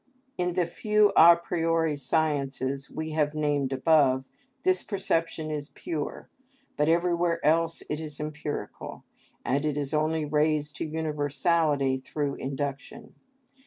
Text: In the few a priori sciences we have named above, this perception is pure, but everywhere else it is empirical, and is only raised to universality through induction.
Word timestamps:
In 0.35 0.53
the 0.53 0.65
few 0.65 1.13
a 1.15 1.35
priori 1.35 1.95
sciences 1.95 2.89
we 2.89 3.11
have 3.11 3.35
named 3.35 3.71
above, 3.71 4.25
this 4.63 4.81
perception 4.81 5.51
is 5.51 5.69
pure, 5.75 6.27
but 6.75 6.89
everywhere 6.89 7.39
else 7.45 7.83
it 7.87 7.99
is 7.99 8.19
empirical, 8.19 9.03
and 9.45 9.63
is 9.63 9.93
only 9.93 10.25
raised 10.25 10.75
to 10.77 10.85
universality 10.85 11.97
through 11.97 12.33
induction. 12.37 13.13